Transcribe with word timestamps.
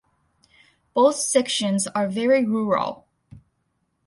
Both 0.95 1.17
sections 1.17 1.85
are 1.85 2.07
very 2.07 2.43
rural. 2.43 3.05